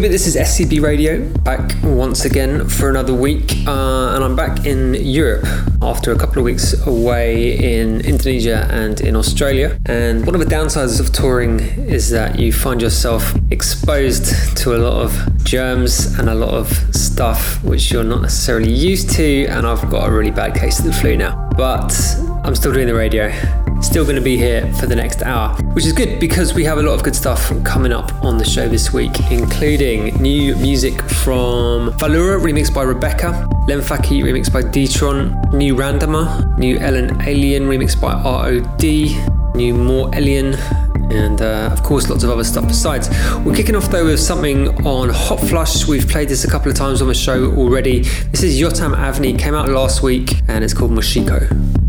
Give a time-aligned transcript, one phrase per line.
[0.00, 4.94] This is SCB Radio, back once again for another week, uh, and I'm back in
[4.94, 5.44] Europe
[5.82, 9.78] after a couple of weeks away in Indonesia and in Australia.
[9.84, 14.78] And one of the downsides of touring is that you find yourself exposed to a
[14.78, 19.66] lot of germs and a lot of stuff which you're not necessarily used to, and
[19.66, 21.50] I've got a really bad case of the flu now.
[21.58, 21.94] But
[22.42, 23.28] I'm still doing the radio
[23.90, 26.78] still going to be here for the next hour, which is good because we have
[26.78, 31.02] a lot of good stuff coming up on the show this week, including new music
[31.02, 38.00] from Valura, remixed by Rebekah, Lemfaki, remixed by Detron, new Randomer, new Ellen Allien, remixed
[38.00, 40.54] by ROD, new Mor Elian,
[41.12, 43.08] and uh, of course lots of other stuff besides.
[43.44, 45.88] We're kicking off though with something on Hot Flush.
[45.88, 48.02] We've played this a couple of times on the show already.
[48.30, 51.79] This is Yotam Avni, came out last week, and it's called Moshiko.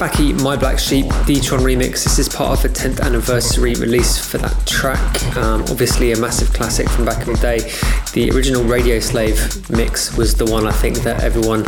[0.00, 2.04] Faki, My Black Sheep, Detron remix.
[2.04, 5.36] This is part of the 10th anniversary release for that track.
[5.36, 7.70] Um, obviously, a massive classic from back in the day.
[8.14, 11.64] The original Radio Slave mix was the one I think that everyone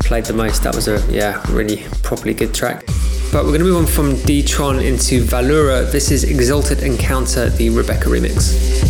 [0.00, 0.64] played the most.
[0.64, 2.84] That was a, yeah, really properly good track.
[3.30, 5.88] But we're going to move on from Detron into Valura.
[5.92, 8.85] This is Exalted Encounter, the Rebekah remix.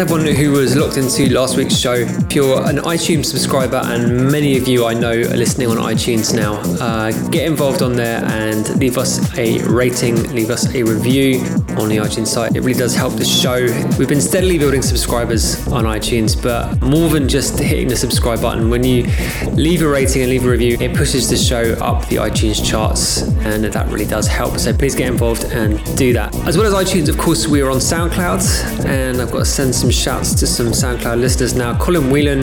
[0.00, 1.92] Everyone who was locked into last week's show.
[1.92, 6.34] If you're an iTunes subscriber, and many of you I know are listening on iTunes
[6.34, 11.44] now, uh, get involved on there and leave us a rating, leave us a review
[11.80, 12.54] on the iTunes site.
[12.54, 13.60] It really does help the show.
[13.98, 18.70] We've been steadily building subscribers on iTunes, but more than just hitting the subscribe button,
[18.70, 19.04] when you
[19.52, 23.22] leave a rating and leave a review, it pushes the show up the iTunes charts,
[23.22, 24.58] and that really does help.
[24.58, 26.34] So please get involved and do that.
[26.46, 29.74] As well as iTunes, of course, we are on SoundCloud, and I've got to send
[29.74, 31.76] some shouts to some SoundCloud listeners now.
[31.78, 32.42] Colin Whelan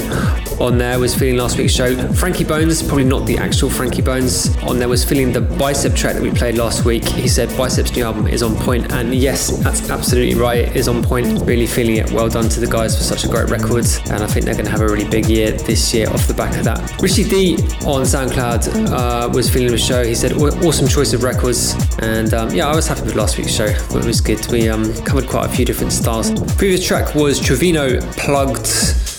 [0.60, 1.96] on there was feeling last week's show.
[2.14, 6.16] Frankie Bones, probably not the actual Frankie Bones, on there was feeling the bicep track
[6.16, 7.06] that we played last week.
[7.06, 10.60] He said Bicep's new album is on point, and yes, that's absolutely right.
[10.60, 11.42] It is on point.
[11.46, 12.12] Really feeling it.
[12.12, 14.66] Well done to the guys for such a great record, and I think they're going
[14.66, 17.02] to have a really big year this year off the back of that.
[17.02, 20.04] Rishi D on SoundCloud uh, was feeling the show.
[20.04, 23.54] He said awesome choice of records, and um, yeah, I was happy with last week's
[23.54, 23.66] show.
[23.66, 24.46] It was good.
[24.52, 26.32] We um, covered quite a few different styles.
[26.56, 29.17] Previous track was Trevino Plugged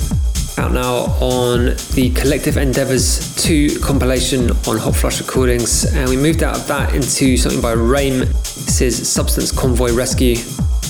[0.59, 6.43] out now on the Collective Endeavours 2 compilation on Hot Flush Recordings, and we moved
[6.43, 8.19] out of that into something by Rame.
[8.19, 10.37] This is Substance Convoy Rescue.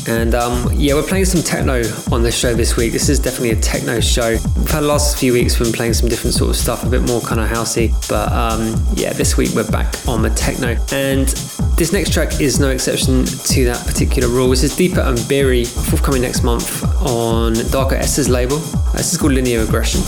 [0.08, 2.92] And um, yeah, we're playing some techno on the show this week.
[2.92, 4.30] This is definitely a techno show.
[4.56, 7.02] We've had the last few weeks been playing some different sort of stuff, a bit
[7.02, 7.92] more kind of housey.
[8.08, 10.76] But um, yeah, this week we're back on the techno.
[10.92, 11.28] And
[11.78, 14.50] this next track is no exception to that particular rule.
[14.50, 18.58] This is Deeper and Beery, forthcoming next month on Darker S's label.
[18.94, 20.00] This is called Linear Aggression.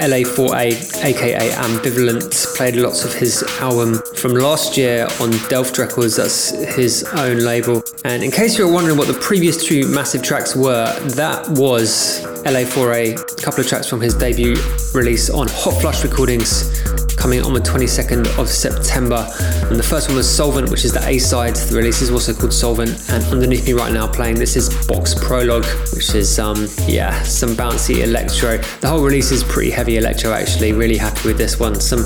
[0.00, 2.56] LA4A, aka Ambivalent.
[2.56, 7.82] Played lots of his album from last year on Delft Records, that's his own label.
[8.04, 13.38] And in case you're wondering what the previous two massive tracks were, that was LA4A,
[13.38, 14.56] a couple of tracks from his debut
[14.94, 16.80] release on Hot Flush Recordings
[17.20, 19.28] coming on the 22nd of September.
[19.70, 21.54] And the first one was Solvent, which is the A side.
[21.54, 23.08] The release is also called Solvent.
[23.08, 27.50] And underneath me right now playing this is Box Prologue, which is, um, yeah, some
[27.50, 28.58] bouncy electro.
[28.80, 30.72] The whole release is pretty heavy electro actually.
[30.72, 31.76] Really happy with this one.
[31.76, 32.00] Some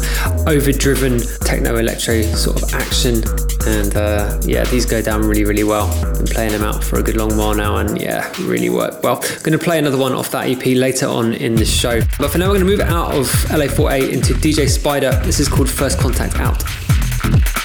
[0.46, 3.24] overdriven techno electro sort of action.
[3.66, 5.88] And uh, yeah, these go down really, really well.
[6.16, 9.20] Been playing them out for a good long while now, and yeah, really work well.
[9.42, 12.03] Going to play another one off that EP later on in the show.
[12.18, 15.18] But for now, we're going to move out of LA4A into DJ Spider.
[15.24, 16.62] This is called First Contact Out.
[17.25, 17.63] Thank you.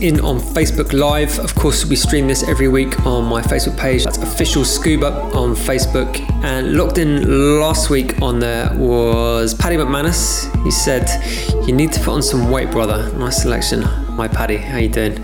[0.00, 1.38] In on Facebook Live.
[1.38, 4.04] Of course, we stream this every week on my Facebook page.
[4.04, 6.20] That's official Scuba on Facebook.
[6.44, 10.48] And locked in last week on there was Paddy McManus.
[10.64, 11.08] He said,
[11.66, 13.88] "You need to put on some weight, brother." Nice selection.
[14.10, 15.22] My Paddy, how you doing?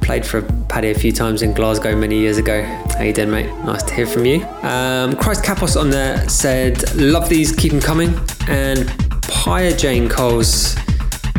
[0.00, 2.62] Played for Paddy a few times in Glasgow many years ago.
[2.96, 3.50] How you doing, mate?
[3.64, 4.44] Nice to hear from you.
[4.62, 8.18] Um, Christ Kapos on there said, "Love these, keep them coming."
[8.48, 10.76] And Pia Jane Coles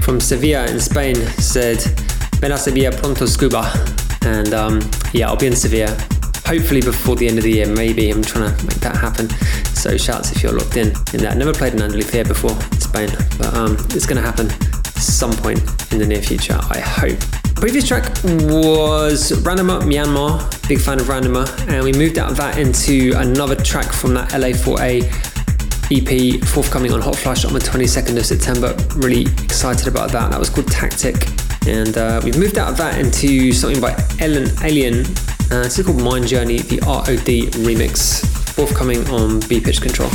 [0.02, 1.80] from Sevilla in Spain said,
[2.58, 3.72] Sevilla pronto scuba.
[4.22, 4.82] And um,
[5.14, 5.90] yeah, I'll be in Sevilla
[6.46, 7.68] hopefully before the end of the year.
[7.68, 9.30] Maybe I'm trying to make that happen.
[9.76, 11.36] So shouts if you're locked in in that.
[11.38, 14.50] Never played in Andalusia before in Spain, but um, it's going to happen
[15.00, 15.60] some point
[15.92, 17.20] in the near future, I hope.
[17.56, 22.58] Previous track was Ranima Myanmar, big fan of Ranima, and we moved out of that
[22.58, 25.04] into another track from that LA4A
[25.90, 28.76] EP forthcoming on Hot Flush on the 22nd of September.
[28.96, 30.32] Really excited about that.
[30.32, 31.16] That was called Tactic.
[31.68, 35.06] And uh, we've moved out of that into something by Ellen Allien.
[35.52, 37.08] Uh, is called Mind Journey, the ROD
[37.66, 40.10] remix, forthcoming on BPitch Control.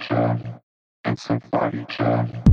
[0.00, 0.60] jam.
[1.04, 2.46] It's a body jam.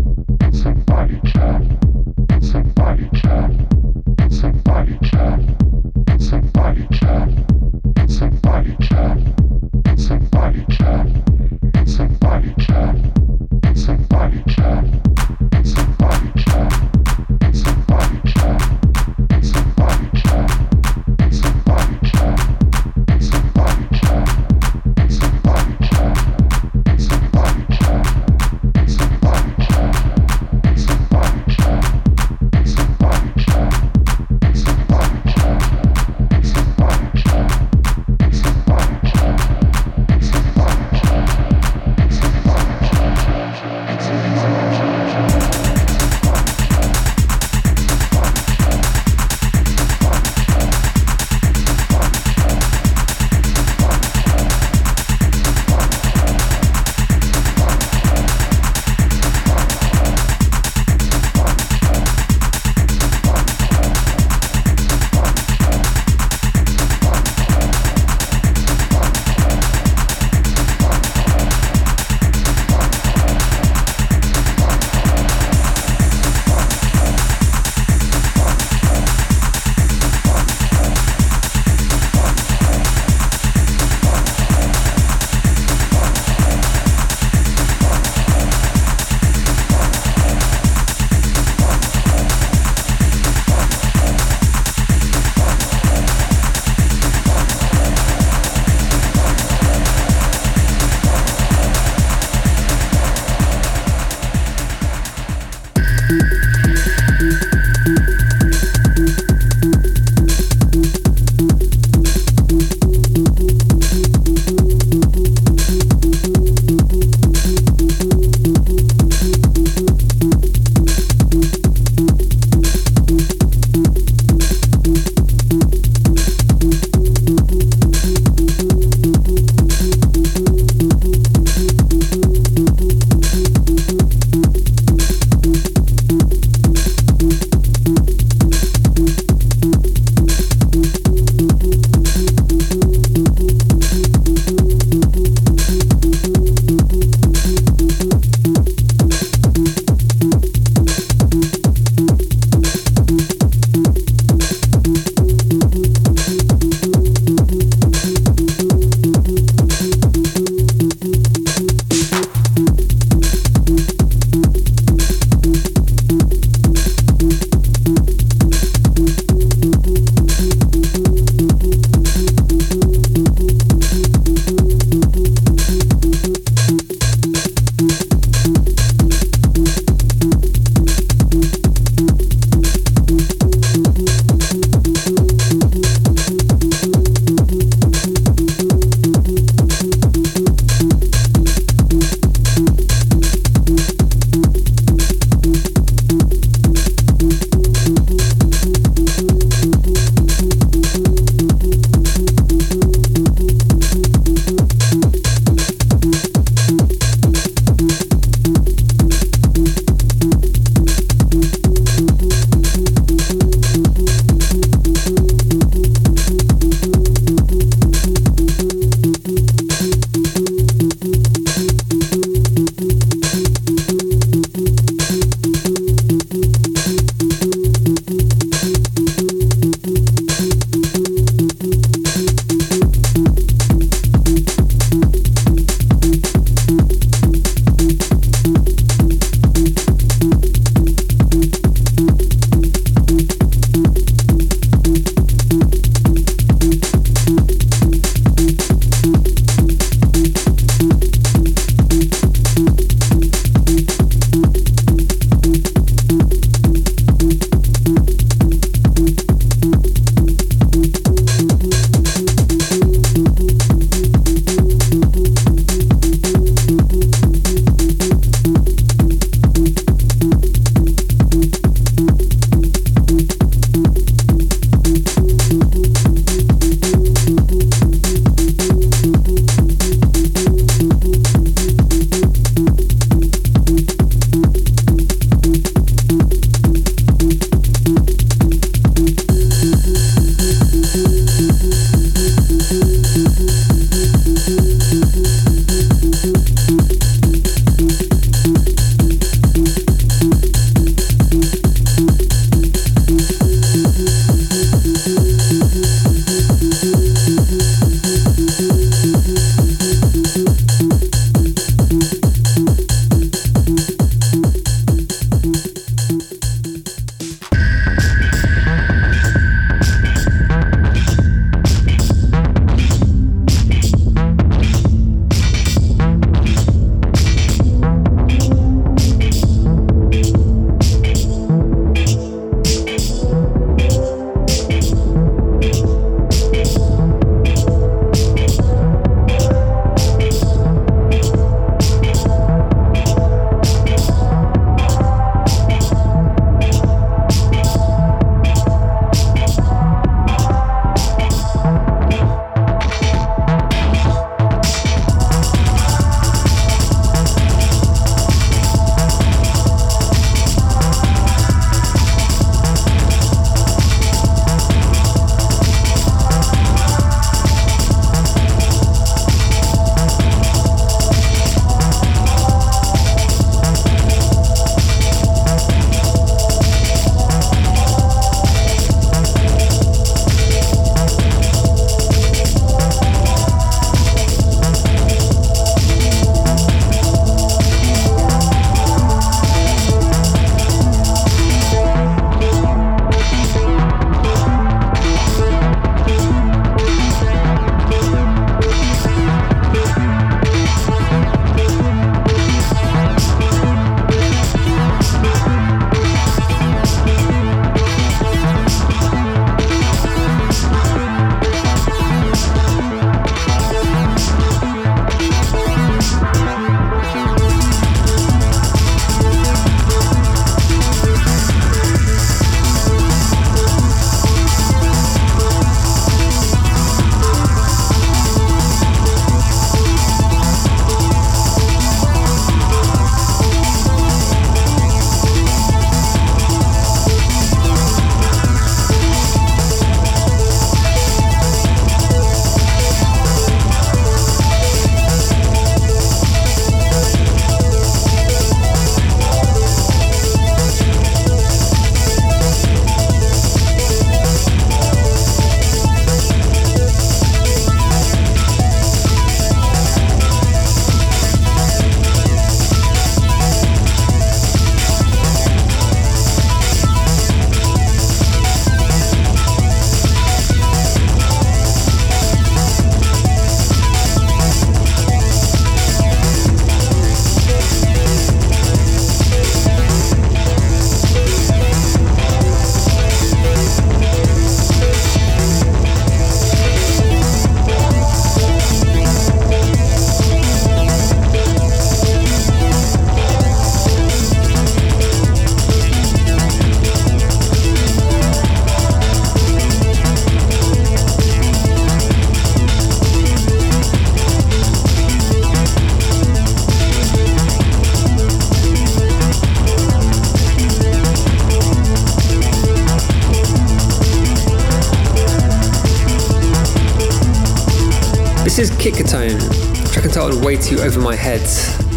[520.53, 521.41] Way Over My Head.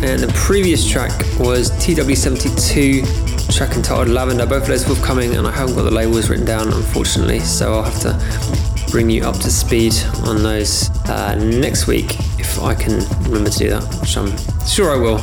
[0.03, 4.47] And the previous track was TW72, track entitled Lavender.
[4.47, 7.83] Both of those forthcoming, and I haven't got the labels written down, unfortunately, so I'll
[7.83, 9.93] have to bring you up to speed
[10.25, 14.33] on those uh, next week if I can remember to do that, which I'm
[14.67, 15.21] sure I will.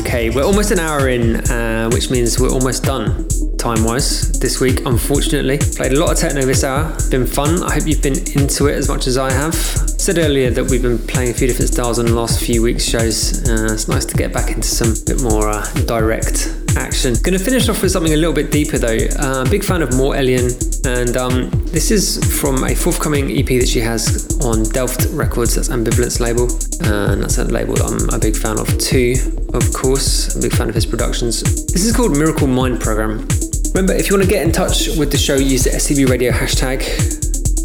[0.00, 3.26] Okay, we're almost an hour in, uh, which means we're almost done
[3.58, 5.58] time wise this week, unfortunately.
[5.58, 6.96] Played a lot of techno this hour.
[7.10, 7.62] Been fun.
[7.62, 9.54] I hope you've been into it as much as I have.
[9.54, 12.84] Said earlier that we've been playing a few different styles on the last few weeks'
[12.84, 13.48] shows.
[13.48, 17.14] Uh, it's nice to get back into some bit more uh, direct action.
[17.14, 18.96] To finish off with something a little bit deeper though.
[19.18, 20.48] Uh, big fan of More Mortellian,
[20.86, 25.56] and um, this is from a forthcoming EP that she has on Delft Records.
[25.56, 26.44] That's Ambivalent's label,
[26.84, 29.14] and that's a label that I'm a big fan of too.
[29.52, 31.42] Of course, I'm a big fan of his productions.
[31.42, 33.26] This is called Miracle Mind Program.
[33.74, 36.32] Remember, if you want to get in touch with the show, use the SCB Radio
[36.32, 36.80] hashtag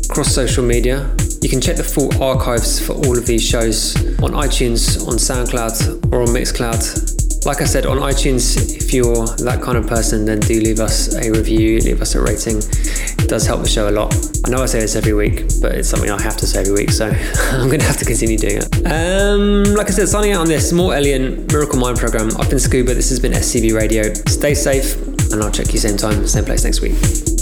[0.09, 1.09] across social media.
[1.41, 6.11] You can check the full archives for all of these shows on iTunes, on SoundCloud,
[6.11, 7.45] or on Mixcloud.
[7.45, 11.13] Like I said, on iTunes, if you're that kind of person, then do leave us
[11.15, 12.57] a review, leave us a rating.
[12.57, 14.15] It does help the show a lot.
[14.45, 16.73] I know I say this every week, but it's something I have to say every
[16.73, 17.07] week, so
[17.51, 18.85] I'm going to have to continue doing it.
[18.85, 22.29] Um, like I said, signing out on this, Mor Elian Miracle Mind program.
[22.39, 22.93] I've been Scuba.
[22.93, 24.13] This has been SCB Radio.
[24.13, 27.32] Stay safe and I'll check you same time, same place next week.